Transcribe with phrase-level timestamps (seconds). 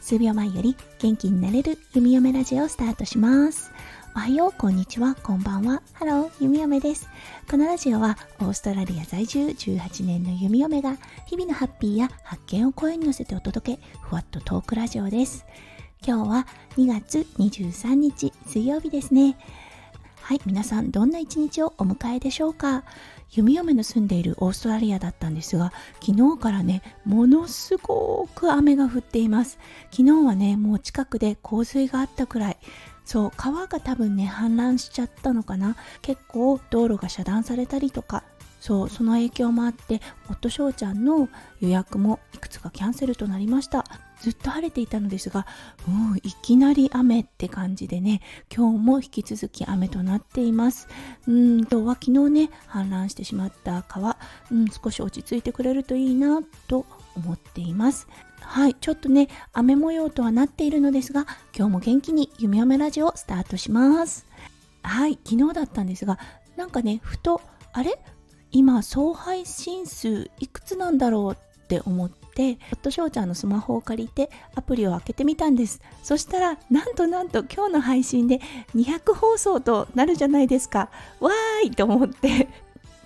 [0.00, 3.72] 数秒前より元気になれる弓嫁ラジオをスタートします
[4.14, 5.80] おはよう、こんにちは、こんばんは。
[5.94, 7.08] ハロー、弓嫁です。
[7.50, 15.46] このラジオはオーストラリア在住18年の弓嫁が日々のハッピーや発見を声に乗せてお届け、ふわっとトークラジオです。
[16.06, 16.46] 今日は
[16.76, 19.38] 2月23日水曜日ですね。
[20.32, 22.84] はい、皆さんどんな一日をお迎えでしょうか？
[23.32, 29.58] 弓嫁の住んでいるオーストラリアだったんですが昨日からねものすごく雨が降っています。
[29.90, 32.56] 昨日はねもう近くで洪水があったくらい。
[33.04, 35.76] そう川が多分ね氾濫しちゃったのかな。
[36.00, 38.24] 結構道路が遮断されたりとか。
[38.58, 41.28] そうその影響もあって夫翔ちゃんの
[41.60, 43.81] 予約もいくつかキャンセルとなりました。
[44.22, 45.46] ずっと晴れていたのですが
[45.86, 48.20] もういきなり雨って感じでね
[48.54, 50.86] 今日も引き続き雨となっています。
[51.26, 54.16] うん今日は昨日ね氾濫してしまった川、
[54.52, 56.86] うん、少し落ち着いてくれるといいなと
[57.16, 58.06] 思っています。
[58.40, 64.26] はいちょっとね雨模様とはなっているのですが今日も元気に夢嫁ラジオスタートします。
[64.82, 66.18] はい昨日だったんですが
[66.56, 67.40] なんかねふと
[67.72, 67.98] あれ？
[68.52, 72.21] 今総配信数いくつなんだろうって思って
[72.72, 75.80] 夫翔ちゃんのスマホを借りてアプリを開けてみたんです。
[76.02, 78.40] そしたらなんとなんと今日の配信で
[78.74, 80.90] 200放送となるじゃないですか。
[81.20, 82.48] わーいと思って。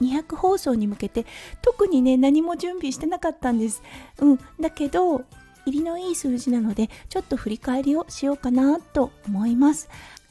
[0.00, 1.24] 200放送に向けて
[1.62, 3.82] 特にね何も準備してなかったんです。
[4.18, 4.38] うん。
[4.60, 5.24] だけど
[5.64, 9.88] 入りのいい数字なのでちょっと振り返りをしようかなと思います。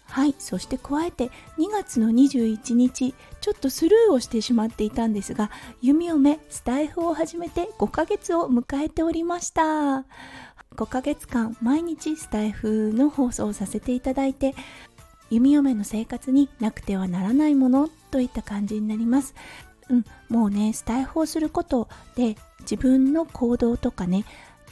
[0.07, 1.25] はいそして加えて
[1.57, 10.05] 2月の21日ちょっとスルーをしてしまっていたんですが弓嫁スタイフを始めて5ヶ月を迎えておりました。
[10.75, 14.53] 5ヶ月間毎日スタイフの放送をさせていただいて
[15.29, 19.33] 弓嫁の生活になくてはならないものといった感じになります、
[19.89, 24.25] うん、もうねスタイフをすることで自分の行動とかね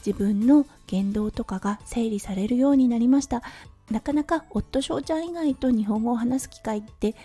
[0.05, 3.41] 自分の言動とかが整理されるようになりました。
[3.91, 7.15] なかなか夫翔ちゃん以外と日本語を話す機会って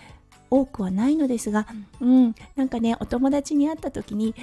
[0.51, 1.67] 多くはないのですが、
[2.01, 4.35] うん、なんかねお友達に会った時に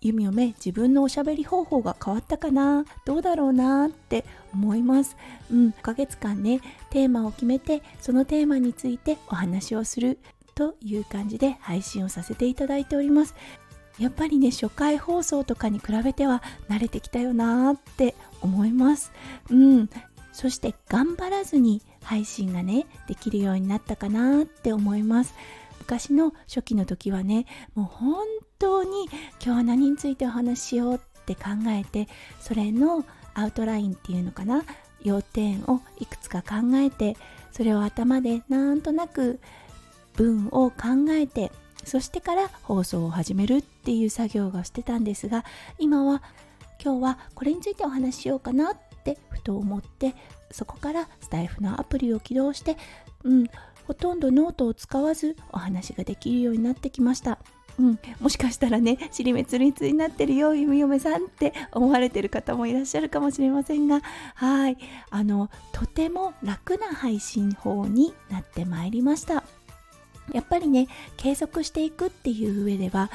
[0.00, 5.16] 弓嫁自分のおしゃべり方法が変わったかなどうだろうなって思います。
[5.50, 5.68] うん。
[5.68, 6.60] 5ヶ月間ね
[6.90, 10.18] テーマを決めてそのテーマについてお話をする
[10.54, 13.34] という感じで配信をさせていただいております。
[13.98, 19.10] やっぱりね初回放送とかに比べては慣れてきたよなって思います。
[19.50, 19.88] うん
[20.34, 25.34] そして頑張らずに配信がねできるようになったかなって思います。
[25.78, 28.24] 昔の初期の時はねもう本
[28.58, 32.08] 当に今日は何についてお話ししようって考えて
[32.40, 34.64] それのアウトラインっていうのかな
[35.02, 37.16] 要点をいくつか考えて
[37.52, 39.40] それを頭でなんとなく
[40.14, 41.52] 文を考えて
[41.84, 45.44] そしてから放送を始めるっていう作業がしてたんですが
[45.78, 46.22] 今は
[46.82, 50.14] 今日はこれについてお話ししようかなっってふと思って
[50.50, 52.76] そこからスタイフのアプリを起動して
[53.22, 53.46] うん
[53.86, 57.38] ほとんどノートを使わずお話ができるようになってきました。
[57.76, 64.00] うん、もしかしたらね尻滅裂になってるよ弓嫁さんって思われてる方もいらっしゃるかもしれませんが
[64.36, 64.78] はい
[65.10, 69.42] あのとても楽な配信法になってまいりました。
[70.32, 70.86] やっぱりね
[71.16, 73.10] 継続していくっていう上では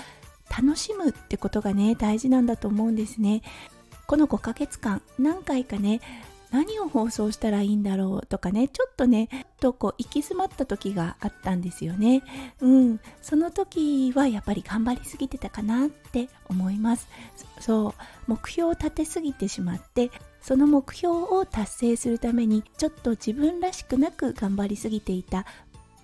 [0.50, 3.41] 楽しむってことがね大事なんだと思うんですね。
[4.09, 6.01] この5ヶ月間何回かね
[6.49, 12.23] 何を放送したらいいんだろうとかねちょっとねとこう行き詰まった時があったんですよね。
[12.59, 12.99] うん。
[13.21, 17.07] その時はやっぱり頑張りすぎてたかなって思います。
[17.59, 17.93] そう。
[18.25, 20.09] 目標を立てすぎてしまって
[20.41, 25.45] その目標を達成するためにちょっと自分らしくなく頑張りすぎていた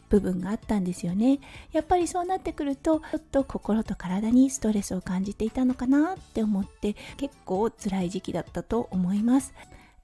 [0.09, 1.39] 部分があったんですよね。
[1.71, 9.53] やっぱりそうなってくるとちょっと心と体にストレスを感じていたのかなって思って結構辛い時期だったと思います。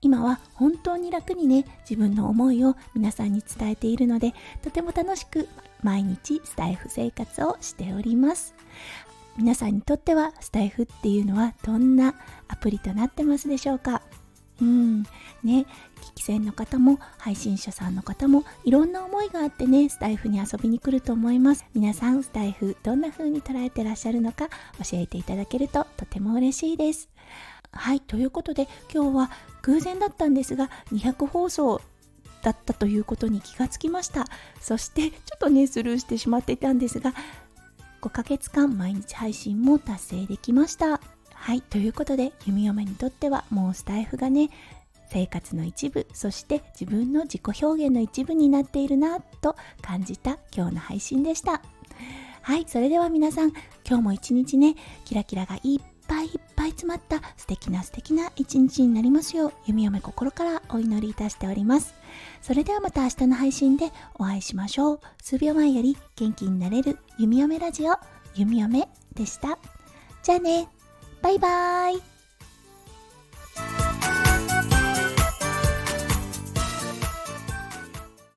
[0.03, 5.47] 今は本当に楽にね自分の思いを皆さんに伝えているのでとても楽しく
[5.83, 8.55] 毎日スタイフ生活をしております。
[9.37, 12.15] 皆さんにとってはスタイフっていうのはどんな
[12.47, 14.01] アプリとなってますでしょうか？
[14.61, 15.03] うん。
[15.43, 15.65] ね。
[16.01, 21.65] 聞き戦の方も配信者さんの方もいろんな思いがあってねスタイフに遊びに来ると思います。
[21.73, 27.09] 皆さんスタイフどんな風に捉えてらっしゃるのか教えていただけるととても嬉しいです。
[27.71, 28.01] はい。
[28.01, 29.31] ということで今日は
[29.63, 31.81] 偶然だったんですが200放送
[32.41, 34.25] だったということに気がつきました。
[34.59, 37.13] そしてちょっとねスルーしてしまっていたんですが
[38.01, 40.99] 5ヶ月間毎日配信も達成できました。
[41.41, 44.51] はいということで弓嫁にとってはもうスタイフがね
[45.09, 51.63] 生活の一部そして自分の自己表現の一部になっているなと感じた今日の配信でした
[52.43, 53.51] はい、それでは皆さん、
[53.87, 61.93] 今日も一日ね、キラキラがいっぱいいっぱい詰まった素敵な素敵な一日になりますよう、弓嫁心からお祈りいたしております。
[62.41, 64.99] それではまた明日の配信でお会いしましょう。
[65.21, 67.93] 数秒前より元気になれる弓嫁ラジオ、
[68.33, 69.59] 弓嫁でした。
[70.23, 70.67] じゃあね、
[71.21, 72.10] バイバーイ。